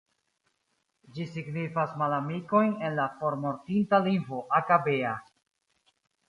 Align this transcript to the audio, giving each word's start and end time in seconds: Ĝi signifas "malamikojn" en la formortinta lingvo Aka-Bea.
Ĝi 1.17 1.25
signifas 1.33 1.93
"malamikojn" 2.03 2.73
en 2.87 2.97
la 3.01 3.05
formortinta 3.19 4.01
lingvo 4.09 4.41
Aka-Bea. 4.63 5.13